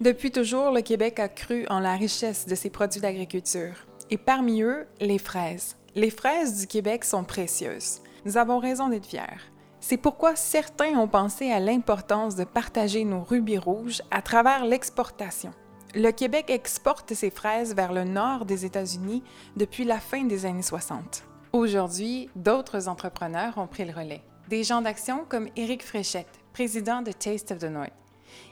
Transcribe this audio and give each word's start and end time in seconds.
Depuis 0.00 0.30
toujours, 0.30 0.72
le 0.72 0.82
Québec 0.82 1.18
a 1.20 1.28
cru 1.28 1.66
en 1.70 1.80
la 1.80 1.94
richesse 1.94 2.46
de 2.46 2.54
ses 2.54 2.68
produits 2.68 3.00
d'agriculture, 3.00 3.86
et 4.10 4.18
parmi 4.18 4.60
eux, 4.60 4.86
les 5.00 5.18
fraises. 5.18 5.76
Les 5.94 6.10
fraises 6.10 6.60
du 6.60 6.66
Québec 6.66 7.02
sont 7.02 7.24
précieuses. 7.24 8.02
Nous 8.26 8.36
avons 8.36 8.58
raison 8.58 8.88
d'être 8.88 9.06
fiers. 9.06 9.40
C'est 9.80 9.96
pourquoi 9.96 10.36
certains 10.36 10.98
ont 10.98 11.08
pensé 11.08 11.50
à 11.50 11.60
l'importance 11.60 12.36
de 12.36 12.44
partager 12.44 13.04
nos 13.04 13.22
rubis 13.22 13.56
rouges 13.56 14.02
à 14.10 14.20
travers 14.20 14.66
l'exportation. 14.66 15.52
Le 15.94 16.10
Québec 16.10 16.50
exporte 16.50 17.14
ses 17.14 17.30
fraises 17.30 17.74
vers 17.74 17.94
le 17.94 18.04
nord 18.04 18.44
des 18.44 18.66
États-Unis 18.66 19.22
depuis 19.56 19.84
la 19.84 19.98
fin 19.98 20.24
des 20.24 20.44
années 20.44 20.60
60. 20.60 21.24
Aujourd'hui, 21.54 22.28
d'autres 22.36 22.88
entrepreneurs 22.88 23.56
ont 23.56 23.66
pris 23.66 23.86
le 23.86 23.94
relais. 23.94 24.22
Des 24.50 24.62
gens 24.62 24.82
d'action 24.82 25.24
comme 25.26 25.48
Éric 25.56 25.82
Fréchette, 25.82 26.38
président 26.52 27.00
de 27.00 27.12
Taste 27.12 27.52
of 27.52 27.58
the 27.58 27.64
North, 27.64 27.92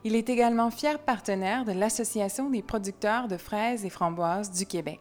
il 0.04 0.14
est 0.14 0.28
également 0.28 0.70
fier 0.70 0.98
partenaire 0.98 1.64
de 1.64 1.72
l'Association 1.72 2.50
des 2.50 2.62
producteurs 2.62 3.28
de 3.28 3.36
fraises 3.36 3.84
et 3.84 3.90
framboises 3.90 4.50
du 4.50 4.66
Québec. 4.66 5.00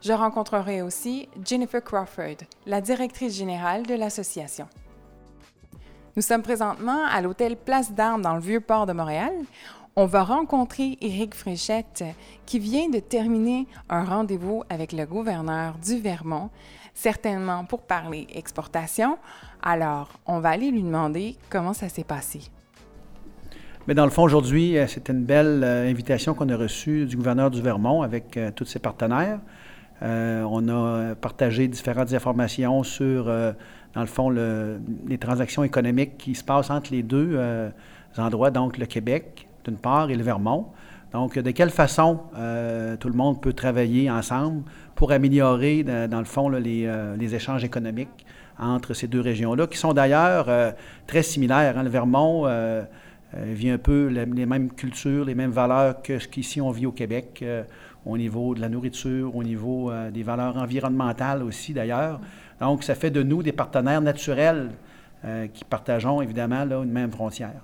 Je 0.00 0.12
rencontrerai 0.12 0.82
aussi 0.82 1.28
Jennifer 1.44 1.82
Crawford, 1.82 2.46
la 2.66 2.80
directrice 2.80 3.34
générale 3.34 3.84
de 3.84 3.94
l'association. 3.94 4.68
Nous 6.14 6.22
sommes 6.22 6.42
présentement 6.42 7.04
à 7.04 7.20
l'hôtel 7.20 7.56
Place 7.56 7.92
d'Armes 7.92 8.22
dans 8.22 8.34
le 8.34 8.40
Vieux-Port 8.40 8.86
de 8.86 8.92
Montréal. 8.92 9.32
On 9.96 10.06
va 10.06 10.22
rencontrer 10.22 10.96
Éric 11.00 11.34
Fréchette 11.34 12.04
qui 12.46 12.60
vient 12.60 12.88
de 12.88 13.00
terminer 13.00 13.66
un 13.88 14.04
rendez-vous 14.04 14.62
avec 14.68 14.92
le 14.92 15.04
gouverneur 15.06 15.74
du 15.78 15.98
Vermont, 15.98 16.50
certainement 16.94 17.64
pour 17.64 17.82
parler 17.82 18.28
exportation. 18.32 19.18
Alors, 19.62 20.08
on 20.26 20.38
va 20.38 20.50
aller 20.50 20.70
lui 20.70 20.82
demander 20.82 21.36
comment 21.50 21.72
ça 21.72 21.88
s'est 21.88 22.04
passé. 22.04 22.42
Mais 23.88 23.94
dans 23.94 24.04
le 24.04 24.10
fond, 24.10 24.22
aujourd'hui, 24.22 24.76
euh, 24.76 24.86
c'était 24.86 25.14
une 25.14 25.24
belle 25.24 25.62
euh, 25.64 25.90
invitation 25.90 26.34
qu'on 26.34 26.50
a 26.50 26.56
reçue 26.58 27.06
du 27.06 27.16
gouverneur 27.16 27.50
du 27.50 27.62
Vermont 27.62 28.02
avec 28.02 28.36
euh, 28.36 28.50
tous 28.54 28.66
ses 28.66 28.80
partenaires. 28.80 29.38
on 30.02 30.68
a 30.68 31.14
partagé 31.14 31.68
différentes 31.68 32.12
informations 32.12 32.82
sur, 32.82 33.24
dans 33.94 34.00
le 34.00 34.06
fond, 34.06 34.30
les 34.30 35.18
transactions 35.18 35.64
économiques 35.64 36.18
qui 36.18 36.34
se 36.34 36.44
passent 36.44 36.70
entre 36.70 36.92
les 36.92 37.02
deux 37.02 37.36
endroits, 38.16 38.52
donc 38.52 38.78
le 38.78 38.86
Québec, 38.86 39.48
d'une 39.64 39.76
part, 39.76 40.10
et 40.10 40.14
le 40.14 40.22
Vermont. 40.22 40.66
Donc, 41.12 41.36
de 41.36 41.50
quelle 41.50 41.70
façon 41.70 42.20
tout 43.00 43.08
le 43.08 43.16
monde 43.16 43.40
peut 43.40 43.54
travailler 43.54 44.08
ensemble 44.08 44.62
pour 44.94 45.10
améliorer, 45.10 45.82
dans 45.82 46.20
le 46.20 46.30
fond, 46.34 46.48
les, 46.48 47.34
échanges 47.34 47.64
économiques 47.64 48.24
entre 48.56 48.94
ces 48.94 49.08
deux 49.08 49.20
régions-là, 49.20 49.66
qui 49.66 49.78
sont 49.78 49.94
d'ailleurs 49.94 50.46
très 51.08 51.24
similaires. 51.24 51.76
Hein. 51.76 51.82
Le 51.82 51.90
Vermont 51.90 52.46
euh, 53.34 53.52
vit 53.52 53.68
un 53.68 53.78
peu 53.78 54.06
les, 54.06 54.46
mêmes 54.46 54.70
cultures, 54.70 55.24
les 55.26 55.34
mêmes 55.34 55.50
valeurs 55.50 56.00
que 56.00 56.18
ce 56.18 56.26
qu'ici 56.26 56.62
on 56.62 56.70
vit 56.70 56.86
au 56.86 56.92
Québec, 56.92 57.40
euh, 57.42 57.62
au 58.06 58.16
niveau 58.16 58.54
de 58.54 58.60
la 58.60 58.70
nourriture, 58.70 59.36
au 59.36 59.44
niveau 59.44 59.90
euh, 59.90 60.10
des 60.10 60.22
valeurs 60.22 60.56
environnementales 60.56 61.42
aussi 61.42 61.74
d'ailleurs. 61.74 62.20
Donc, 62.58 62.82
ça 62.84 62.94
fait 62.94 63.10
de 63.10 63.22
nous 63.22 63.42
des 63.42 63.52
partenaires 63.52 64.00
naturels 64.00 64.70
qui 65.52 65.64
partageons 65.64 66.22
évidemment 66.22 66.64
là, 66.64 66.80
une 66.80 66.92
même 66.92 67.10
frontière. 67.10 67.60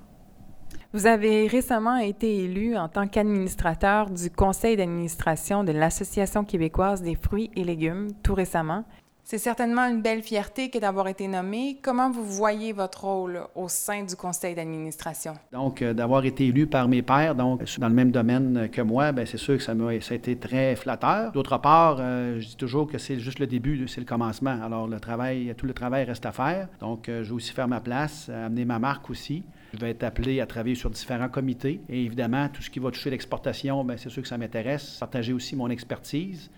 Vous 0.92 1.06
avez 1.06 1.46
récemment 1.46 1.98
été 1.98 2.44
élu 2.44 2.76
en 2.76 2.88
tant 2.88 3.06
qu'administrateur 3.06 4.10
du 4.10 4.28
conseil 4.28 4.76
d'administration 4.76 5.62
de 5.62 5.70
l'Association 5.70 6.44
québécoise 6.44 7.00
des 7.00 7.14
fruits 7.14 7.52
et 7.54 7.62
légumes 7.62 8.08
tout 8.24 8.34
récemment. 8.34 8.84
C'est 9.26 9.38
certainement 9.38 9.86
une 9.86 10.02
belle 10.02 10.22
fierté 10.22 10.68
que 10.68 10.76
d'avoir 10.76 11.08
été 11.08 11.28
nommé. 11.28 11.78
Comment 11.80 12.10
vous 12.10 12.26
voyez 12.26 12.74
votre 12.74 13.04
rôle 13.04 13.40
au 13.54 13.68
sein 13.68 14.04
du 14.04 14.16
conseil 14.16 14.54
d'administration? 14.54 15.32
Donc, 15.50 15.80
euh, 15.80 15.94
d'avoir 15.94 16.26
été 16.26 16.48
élu 16.48 16.66
par 16.66 16.88
mes 16.88 17.00
pairs, 17.00 17.34
donc 17.34 17.62
dans 17.78 17.88
le 17.88 17.94
même 17.94 18.10
domaine 18.10 18.68
que 18.70 18.82
moi, 18.82 19.12
bien, 19.12 19.24
c'est 19.24 19.38
sûr 19.38 19.56
que 19.56 19.62
ça, 19.62 19.72
m'a, 19.74 19.88
a 19.88 19.94
été 19.94 20.36
très 20.36 20.76
flatteur. 20.76 21.32
D'autre 21.32 21.56
part, 21.56 21.96
euh, 22.00 22.38
je 22.38 22.48
dis 22.48 22.56
toujours 22.56 22.86
que 22.86 22.98
c'est 22.98 23.18
juste 23.18 23.38
le 23.38 23.46
début, 23.46 23.88
c'est 23.88 24.02
le 24.02 24.06
commencement. 24.06 24.58
Alors, 24.62 24.86
le 24.86 25.00
travail, 25.00 25.54
tout 25.56 25.64
le 25.64 25.72
travail 25.72 26.04
reste 26.04 26.26
à 26.26 26.32
faire. 26.32 26.68
Donc, 26.80 27.08
euh, 27.08 27.24
je 27.24 27.30
vais 27.30 27.34
aussi 27.34 27.52
faire 27.54 27.66
ma 27.66 27.80
place, 27.80 28.28
amener 28.28 28.66
ma 28.66 28.78
marque 28.78 29.08
aussi. 29.08 29.42
Je 29.72 29.78
vais 29.78 29.92
être 29.92 30.04
appelé 30.04 30.42
à 30.42 30.46
travailler 30.46 30.74
sur 30.74 30.90
différents 30.90 31.30
comités. 31.30 31.80
Et 31.88 32.04
évidemment, 32.04 32.50
tout 32.50 32.60
ce 32.60 32.68
qui 32.68 32.78
va 32.78 32.90
toucher 32.90 33.08
l'exportation, 33.08 33.84
bien, 33.84 33.96
c'est 33.96 34.10
sûr 34.10 34.20
que 34.20 34.28
ça 34.28 34.36
m'intéresse. 34.36 34.98
Partager 35.00 35.32
aussi 35.32 35.56
mon 35.56 35.70
expertise. 35.70 36.50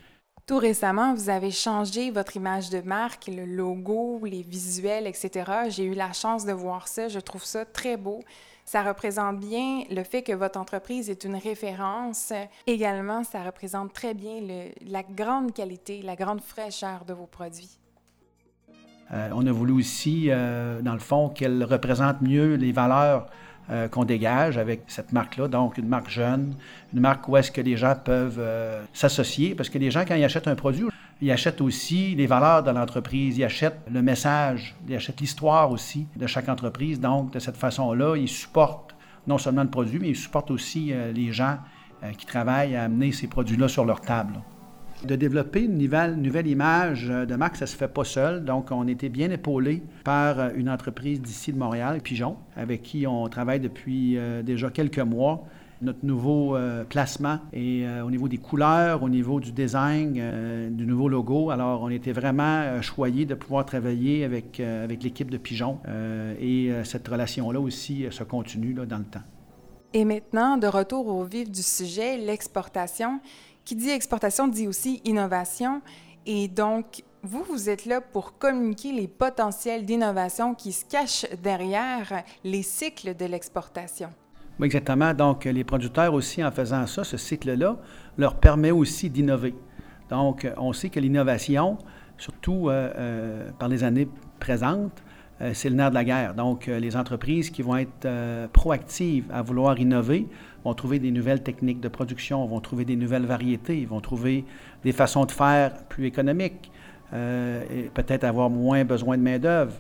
Tout 0.46 0.58
récemment, 0.58 1.12
vous 1.12 1.28
avez 1.28 1.50
changé 1.50 2.12
votre 2.12 2.36
image 2.36 2.70
de 2.70 2.80
marque, 2.80 3.26
le 3.26 3.44
logo, 3.44 4.20
les 4.22 4.42
visuels, 4.42 5.08
etc. 5.08 5.50
J'ai 5.70 5.82
eu 5.82 5.94
la 5.94 6.12
chance 6.12 6.46
de 6.46 6.52
voir 6.52 6.86
ça. 6.86 7.08
Je 7.08 7.18
trouve 7.18 7.42
ça 7.42 7.64
très 7.64 7.96
beau. 7.96 8.22
Ça 8.64 8.84
représente 8.84 9.40
bien 9.40 9.82
le 9.90 10.04
fait 10.04 10.22
que 10.22 10.32
votre 10.32 10.56
entreprise 10.60 11.10
est 11.10 11.24
une 11.24 11.34
référence. 11.34 12.32
Également, 12.68 13.24
ça 13.24 13.42
représente 13.42 13.92
très 13.92 14.14
bien 14.14 14.40
la 14.86 15.02
grande 15.02 15.52
qualité, 15.52 16.00
la 16.02 16.14
grande 16.14 16.40
fraîcheur 16.40 17.04
de 17.04 17.12
vos 17.12 17.26
produits. 17.26 17.80
Euh, 19.12 19.28
on 19.34 19.44
a 19.48 19.52
voulu 19.52 19.72
aussi, 19.72 20.26
euh, 20.28 20.80
dans 20.80 20.94
le 20.94 21.00
fond, 21.00 21.28
qu'elle 21.28 21.64
représente 21.64 22.22
mieux 22.22 22.54
les 22.54 22.70
valeurs 22.70 23.26
euh, 23.68 23.88
qu'on 23.88 24.04
dégage 24.04 24.58
avec 24.58 24.82
cette 24.86 25.12
marque-là. 25.12 25.48
Donc, 25.48 25.76
une 25.76 25.88
marque 25.88 26.08
jeune, 26.08 26.54
une 26.94 27.00
marque 27.00 27.28
où 27.28 27.36
est-ce 27.36 27.50
que 27.50 27.60
les 27.60 27.76
gens 27.76 27.94
peuvent 27.96 28.38
euh, 28.38 28.84
s'associer. 28.92 29.56
Parce 29.56 29.68
que 29.68 29.78
les 29.78 29.90
gens, 29.90 30.04
quand 30.06 30.14
ils 30.14 30.22
achètent 30.22 30.46
un 30.46 30.54
produit, 30.54 30.86
ils 31.20 31.32
achètent 31.32 31.60
aussi 31.60 32.14
les 32.14 32.26
valeurs 32.26 32.62
de 32.62 32.70
l'entreprise, 32.70 33.38
ils 33.38 33.44
achètent 33.44 33.80
le 33.90 34.02
message, 34.02 34.76
ils 34.88 34.94
achètent 34.94 35.20
l'histoire 35.20 35.72
aussi 35.72 36.06
de 36.14 36.28
chaque 36.28 36.48
entreprise. 36.48 37.00
Donc, 37.00 37.32
de 37.32 37.40
cette 37.40 37.56
façon-là, 37.56 38.16
ils 38.16 38.28
supportent 38.28 38.94
non 39.26 39.38
seulement 39.38 39.64
le 39.64 39.70
produit, 39.70 39.98
mais 39.98 40.10
ils 40.10 40.16
supportent 40.16 40.52
aussi 40.52 40.92
euh, 40.92 41.10
les 41.12 41.32
gens 41.32 41.58
qui 42.18 42.26
travaillent 42.26 42.76
à 42.76 42.84
amener 42.84 43.10
ces 43.10 43.26
produits-là 43.26 43.68
sur 43.68 43.84
leur 43.84 44.02
table. 44.02 44.34
De 45.06 45.14
développer 45.14 45.62
une 45.62 45.78
nouvelle, 45.78 46.46
image 46.48 47.06
de 47.06 47.36
marque, 47.36 47.56
ça 47.56 47.64
ne 47.64 47.68
se 47.68 47.76
fait 47.76 47.86
pas 47.86 48.02
seul. 48.02 48.44
Donc, 48.44 48.72
on 48.72 48.88
était 48.88 49.08
bien 49.08 49.30
épaulé 49.30 49.82
par 50.02 50.54
une 50.54 50.68
entreprise 50.68 51.20
d'ici 51.20 51.52
de 51.52 51.58
Montréal, 51.58 52.00
Pigeon, 52.00 52.36
avec 52.56 52.82
qui 52.82 53.06
on 53.06 53.28
travaille 53.28 53.60
depuis 53.60 54.16
euh, 54.16 54.42
déjà 54.42 54.70
quelques 54.70 54.98
mois. 54.98 55.44
Notre 55.82 56.04
nouveau 56.04 56.56
euh, 56.56 56.84
placement 56.84 57.38
et 57.52 57.86
euh, 57.86 58.02
au 58.02 58.10
niveau 58.10 58.26
des 58.26 58.38
couleurs, 58.38 59.02
au 59.02 59.08
niveau 59.08 59.38
du 59.38 59.52
design, 59.52 60.20
du 60.70 60.86
nouveau 60.86 61.08
logo. 61.08 61.50
Alors, 61.50 61.82
on 61.82 61.90
était 61.90 62.12
vraiment 62.12 62.82
choyés 62.82 63.26
de 63.26 63.34
pouvoir 63.34 63.64
travailler 63.64 64.24
avec, 64.24 64.58
avec 64.58 65.04
l'équipe 65.04 65.30
de 65.30 65.36
Pigeon 65.36 65.78
et 66.40 66.70
cette 66.82 67.06
relation-là 67.06 67.60
aussi 67.60 68.06
se 68.10 68.24
continue 68.24 68.74
dans 68.74 68.98
le 68.98 69.04
temps. 69.04 69.20
Et 69.92 70.04
maintenant, 70.04 70.56
de 70.56 70.66
retour 70.66 71.06
au 71.08 71.24
vif 71.24 71.50
du 71.50 71.62
sujet, 71.62 72.18
l'exportation. 72.18 73.20
Qui 73.66 73.74
dit 73.74 73.90
exportation 73.90 74.46
dit 74.46 74.68
aussi 74.68 75.00
innovation. 75.04 75.82
Et 76.24 76.46
donc, 76.46 77.02
vous, 77.24 77.42
vous 77.42 77.68
êtes 77.68 77.84
là 77.84 78.00
pour 78.00 78.38
communiquer 78.38 78.92
les 78.92 79.08
potentiels 79.08 79.84
d'innovation 79.84 80.54
qui 80.54 80.70
se 80.70 80.84
cachent 80.84 81.26
derrière 81.42 82.22
les 82.44 82.62
cycles 82.62 83.16
de 83.16 83.24
l'exportation. 83.24 84.10
Exactement. 84.62 85.12
Donc, 85.14 85.46
les 85.46 85.64
producteurs 85.64 86.14
aussi, 86.14 86.44
en 86.44 86.52
faisant 86.52 86.86
ça, 86.86 87.02
ce 87.02 87.16
cycle-là, 87.16 87.76
leur 88.16 88.36
permet 88.36 88.70
aussi 88.70 89.10
d'innover. 89.10 89.56
Donc, 90.10 90.46
on 90.58 90.72
sait 90.72 90.88
que 90.88 91.00
l'innovation, 91.00 91.76
surtout 92.18 92.68
euh, 92.68 92.92
euh, 92.96 93.50
par 93.58 93.68
les 93.68 93.82
années 93.82 94.06
présentes, 94.38 95.02
euh, 95.40 95.50
c'est 95.54 95.70
le 95.70 95.74
nerf 95.74 95.90
de 95.90 95.96
la 95.96 96.04
guerre. 96.04 96.34
Donc, 96.34 96.66
les 96.66 96.96
entreprises 96.96 97.50
qui 97.50 97.62
vont 97.62 97.76
être 97.76 98.46
proactives 98.52 99.24
à 99.32 99.42
vouloir 99.42 99.76
innover 99.80 100.28
vont 100.66 100.74
trouver 100.74 100.98
des 100.98 101.12
nouvelles 101.12 101.44
techniques 101.44 101.80
de 101.80 101.88
production, 101.88 102.44
vont 102.44 102.60
trouver 102.60 102.84
des 102.84 102.96
nouvelles 102.96 103.24
variétés, 103.24 103.84
vont 103.84 104.00
trouver 104.00 104.44
des 104.82 104.90
façons 104.90 105.24
de 105.24 105.30
faire 105.30 105.84
plus 105.84 106.06
économiques, 106.06 106.72
euh, 107.12 107.62
peut-être 107.94 108.24
avoir 108.24 108.50
moins 108.50 108.84
besoin 108.84 109.16
de 109.16 109.22
main-d'œuvre. 109.22 109.74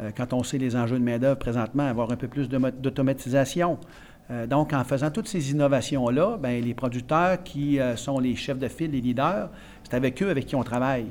Euh, 0.00 0.10
quand 0.16 0.32
on 0.32 0.42
sait 0.42 0.58
les 0.58 0.74
enjeux 0.74 0.98
de 0.98 1.04
main-d'œuvre 1.04 1.38
présentement, 1.38 1.84
avoir 1.84 2.10
un 2.10 2.16
peu 2.16 2.26
plus 2.26 2.48
d'automatisation. 2.48 3.78
Euh, 4.32 4.48
donc, 4.48 4.72
en 4.72 4.82
faisant 4.82 5.12
toutes 5.12 5.28
ces 5.28 5.52
innovations-là, 5.52 6.38
bien, 6.42 6.58
les 6.58 6.74
producteurs 6.74 7.40
qui 7.44 7.78
sont 7.94 8.18
les 8.18 8.34
chefs 8.34 8.58
de 8.58 8.68
file, 8.68 8.90
les 8.90 9.00
leaders, 9.00 9.48
c'est 9.84 9.94
avec 9.94 10.20
eux 10.24 10.30
avec 10.30 10.46
qui 10.46 10.56
on 10.56 10.64
travaille. 10.64 11.06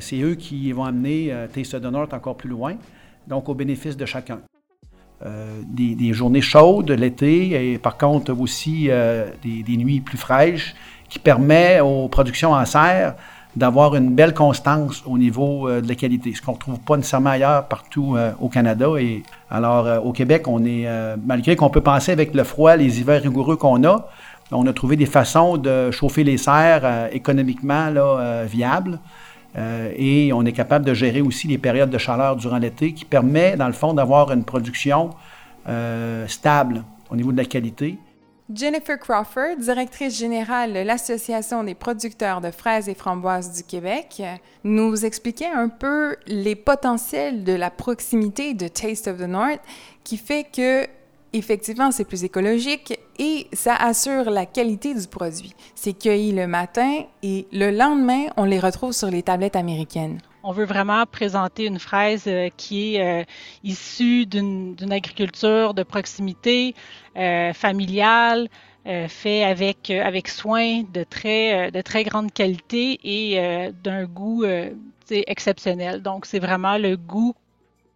c'est 0.00 0.20
eux 0.22 0.34
qui 0.34 0.72
vont 0.72 0.84
amener 0.84 1.32
Taste 1.52 1.76
de 1.76 1.88
North 1.88 2.12
encore 2.12 2.36
plus 2.36 2.50
loin, 2.50 2.74
donc 3.28 3.48
au 3.48 3.54
bénéfice 3.54 3.96
de 3.96 4.06
chacun. 4.06 4.40
Euh, 5.24 5.62
des, 5.66 6.12
journées 6.12 6.42
chaudes 6.42 6.90
l'été 6.90 7.72
et 7.72 7.78
par 7.78 7.96
contre 7.96 8.38
aussi 8.38 8.88
euh, 8.90 9.26
des, 9.42 9.76
nuits 9.78 10.00
plus 10.00 10.18
fraîches 10.18 10.74
qui 11.08 11.18
permet 11.18 11.80
aux 11.80 12.06
productions 12.08 12.52
en 12.52 12.66
serre 12.66 13.14
d'avoir 13.56 13.96
une 13.96 14.14
belle 14.14 14.34
constance 14.34 15.02
au 15.06 15.16
niveau 15.16 15.70
de 15.70 15.88
la 15.88 15.94
qualité, 15.94 16.34
ce 16.34 16.42
qu'on 16.42 16.52
ne 16.52 16.56
retrouve 16.56 16.80
pas 16.80 16.98
nécessairement 16.98 17.30
ailleurs 17.30 17.66
partout 17.66 18.18
au 18.38 18.50
Canada. 18.50 18.88
Et 18.98 19.22
alors, 19.50 20.04
au 20.04 20.12
Québec, 20.12 20.46
on 20.46 20.62
est, 20.66 20.86
malgré 21.24 21.56
qu'on 21.56 21.70
peut 21.70 21.80
penser 21.80 22.12
avec 22.12 22.34
le 22.34 22.44
froid, 22.44 22.76
les 22.76 23.00
hivers 23.00 23.22
rigoureux 23.22 23.56
qu'on 23.56 23.82
a, 23.84 24.10
on 24.52 24.66
a 24.66 24.72
trouvé 24.74 24.96
des 24.96 25.06
façons 25.06 25.56
de 25.56 25.90
chauffer 25.90 26.22
les 26.22 26.36
serres 26.36 27.08
économiquement 27.12 27.90
viables. 28.44 28.98
Euh, 29.56 29.92
et 29.96 30.32
on 30.32 30.44
est 30.44 30.52
capable 30.52 30.84
de 30.84 30.94
gérer 30.94 31.20
aussi 31.20 31.48
les 31.48 31.58
périodes 31.58 31.90
de 31.90 31.98
chaleur 31.98 32.36
durant 32.36 32.58
l'été 32.58 32.92
qui 32.92 33.04
permet, 33.04 33.56
dans 33.56 33.66
le 33.66 33.72
fond, 33.72 33.94
d'avoir 33.94 34.32
une 34.32 34.44
production 34.44 35.10
euh, 35.68 36.26
stable 36.26 36.84
au 37.10 37.16
niveau 37.16 37.32
de 37.32 37.38
la 37.38 37.44
qualité. 37.44 37.98
Jennifer 38.52 38.96
Crawford, 38.96 39.56
directrice 39.58 40.16
générale 40.16 40.72
de 40.72 40.78
l'Association 40.78 41.64
des 41.64 41.74
producteurs 41.74 42.40
de 42.40 42.52
fraises 42.52 42.88
et 42.88 42.94
framboises 42.94 43.52
du 43.52 43.64
Québec, 43.64 44.22
nous 44.62 45.04
expliquait 45.04 45.50
un 45.52 45.68
peu 45.68 46.16
les 46.28 46.54
potentiels 46.54 47.42
de 47.42 47.52
la 47.52 47.70
proximité 47.70 48.54
de 48.54 48.68
Taste 48.68 49.08
of 49.08 49.18
the 49.18 49.28
North 49.28 49.60
qui 50.04 50.16
fait 50.16 50.44
que 50.44 50.86
effectivement, 51.32 51.90
c'est 51.90 52.04
plus 52.04 52.24
écologique 52.24 52.98
et 53.18 53.46
ça 53.52 53.74
assure 53.74 54.30
la 54.30 54.46
qualité 54.46 54.94
du 54.94 55.06
produit. 55.06 55.54
C'est 55.74 55.92
cueilli 55.92 56.32
le 56.32 56.46
matin 56.46 57.04
et 57.22 57.46
le 57.52 57.70
lendemain, 57.70 58.26
on 58.36 58.44
les 58.44 58.60
retrouve 58.60 58.92
sur 58.92 59.08
les 59.08 59.22
tablettes 59.22 59.56
américaines. 59.56 60.20
On 60.48 60.52
veut 60.52 60.64
vraiment 60.64 61.04
présenter 61.06 61.64
une 61.64 61.80
fraise 61.80 62.22
euh, 62.28 62.50
qui 62.56 62.94
est 62.94 63.02
euh, 63.02 63.24
issue 63.64 64.26
d'une 64.26 64.76
agriculture 64.92 65.74
de 65.74 65.82
proximité, 65.82 66.74
euh, 67.16 67.52
familiale, 67.52 68.48
fait 69.08 69.42
avec, 69.42 69.90
avec 69.90 70.28
soin, 70.28 70.84
de 70.92 71.02
très, 71.02 71.72
de 71.72 71.80
très 71.80 72.04
grande 72.04 72.32
qualité 72.32 73.00
et 73.02 73.72
d'un 73.82 74.04
goût 74.04 74.44
exceptionnel. 75.10 76.02
Donc, 76.02 76.24
c'est 76.24 76.38
vraiment 76.38 76.78
le 76.78 76.96
goût 76.96 77.34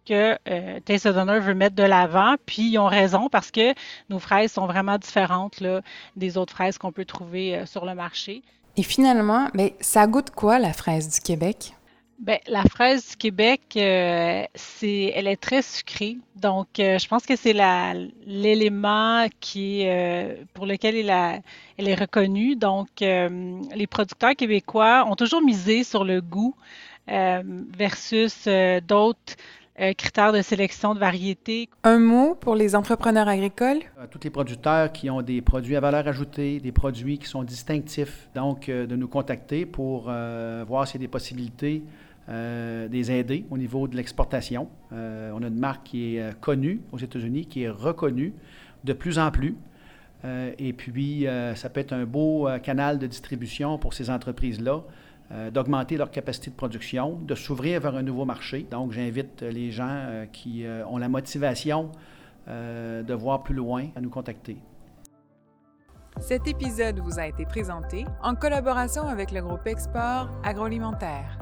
que 0.05 0.37
euh, 0.49 0.79
Taste 0.85 1.05
of 1.05 1.15
veut 1.15 1.53
mettre 1.53 1.75
de 1.75 1.83
l'avant. 1.83 2.35
Puis 2.45 2.71
ils 2.71 2.77
ont 2.77 2.87
raison 2.87 3.29
parce 3.29 3.51
que 3.51 3.73
nos 4.09 4.19
fraises 4.19 4.51
sont 4.51 4.67
vraiment 4.67 4.97
différentes 4.97 5.59
là, 5.59 5.81
des 6.15 6.37
autres 6.37 6.53
fraises 6.53 6.77
qu'on 6.77 6.91
peut 6.91 7.05
trouver 7.05 7.55
euh, 7.55 7.65
sur 7.65 7.85
le 7.85 7.95
marché. 7.95 8.41
Et 8.77 8.83
finalement, 8.83 9.49
mais 9.53 9.75
ça 9.81 10.07
goûte 10.07 10.31
quoi 10.31 10.59
la 10.59 10.73
fraise 10.73 11.09
du 11.09 11.19
Québec? 11.19 11.73
Bien, 12.19 12.37
la 12.47 12.63
fraise 12.63 13.09
du 13.09 13.15
Québec, 13.17 13.61
euh, 13.75 14.43
c'est, 14.53 15.11
elle 15.15 15.27
est 15.27 15.41
très 15.41 15.63
sucrée. 15.63 16.17
Donc, 16.35 16.67
je 16.77 17.07
pense 17.07 17.25
que 17.25 17.35
c'est 17.35 17.53
l'élément 18.25 19.25
qui 19.39 19.85
pour 20.53 20.67
lequel 20.67 20.95
elle, 20.97 21.41
elle, 21.77 21.87
est 21.87 21.95
reconnue. 21.95 22.55
Donc, 22.55 22.87
les 22.99 23.87
producteurs 23.89 24.35
québécois 24.35 25.03
ont 25.09 25.15
toujours 25.15 25.41
misé 25.41 25.83
sur 25.83 26.03
le 26.03 26.21
goût 26.21 26.55
versus 27.07 28.47
d'autres 28.87 29.35
euh, 29.81 29.93
critères 29.93 30.31
de 30.31 30.41
sélection 30.41 30.93
de 30.93 30.99
variétés. 30.99 31.69
Un 31.83 31.99
mot 31.99 32.35
pour 32.35 32.55
les 32.55 32.75
entrepreneurs 32.75 33.27
agricoles? 33.27 33.79
Euh, 33.99 34.05
tous 34.09 34.19
les 34.23 34.29
producteurs 34.29 34.91
qui 34.91 35.09
ont 35.09 35.21
des 35.21 35.41
produits 35.41 35.75
à 35.75 35.79
valeur 35.79 36.07
ajoutée, 36.07 36.59
des 36.59 36.71
produits 36.71 37.17
qui 37.17 37.27
sont 37.27 37.43
distinctifs, 37.43 38.29
donc 38.35 38.69
euh, 38.69 38.85
de 38.85 38.95
nous 38.95 39.07
contacter 39.07 39.65
pour 39.65 40.03
voir 40.03 40.87
s'il 40.87 41.01
y 41.01 41.03
a 41.03 41.07
des 41.07 41.11
possibilités 41.11 41.83
euh, 42.29 42.87
des 42.87 43.11
aider 43.11 43.45
au 43.49 43.57
niveau 43.57 43.87
de 43.87 43.97
l'exportation. 43.97 44.69
on 44.91 45.43
a 45.43 45.47
une 45.47 45.59
marque 45.59 45.87
qui 45.87 46.17
est 46.17 46.39
connue 46.39 46.81
aux 46.91 46.99
États-Unis, 46.99 47.47
qui 47.47 47.63
est 47.63 47.69
reconnue 47.69 48.33
de 48.83 48.93
plus 48.93 49.17
en 49.17 49.31
plus. 49.31 49.55
et 50.23 50.73
puis, 50.73 51.25
ça 51.55 51.69
peut 51.69 51.79
être 51.79 51.93
un 51.93 52.05
beau 52.05 52.47
canal 52.63 52.99
de 52.99 53.07
distribution 53.07 53.77
pour 53.77 53.93
ces 53.93 54.09
entreprises-là 54.09 54.83
d'augmenter 55.51 55.97
leur 55.97 56.11
capacité 56.11 56.51
de 56.51 56.55
production, 56.55 57.19
de 57.21 57.35
s'ouvrir 57.35 57.79
vers 57.79 57.95
un 57.95 58.03
nouveau 58.03 58.25
marché. 58.25 58.67
Donc, 58.69 58.91
j'invite 58.91 59.41
les 59.41 59.71
gens 59.71 59.87
euh, 59.89 60.25
qui 60.25 60.65
euh, 60.65 60.85
ont 60.87 60.97
la 60.97 61.09
motivation 61.09 61.91
de 62.47 63.13
voir 63.13 63.43
plus 63.43 63.53
loin 63.53 63.85
à 63.95 64.01
nous 64.01 64.09
contacter. 64.09 64.57
Cet 66.19 66.47
épisode 66.47 66.99
vous 66.99 67.19
a 67.19 67.27
été 67.27 67.45
présenté 67.45 68.03
en 68.21 68.35
collaboration 68.35 69.03
avec 69.07 69.31
le 69.31 69.41
groupe 69.41 69.65
Export 69.67 70.27
Agroalimentaire. 70.43 71.39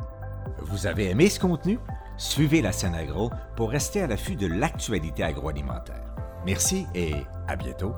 Vous 0.61 0.85
avez 0.85 1.09
aimé 1.09 1.29
ce 1.29 1.39
contenu? 1.39 1.79
Suivez 2.17 2.61
la 2.61 2.73
scène 2.73 2.95
agro 2.95 3.31
pour 3.55 3.71
rester 3.71 4.01
à 4.01 4.07
l'affût 4.07 4.35
de 4.35 4.45
l'actualité 4.45 5.23
agroalimentaire. 5.23 6.13
Merci 6.45 6.85
et 6.93 7.13
à 7.47 7.55
bientôt. 7.55 7.93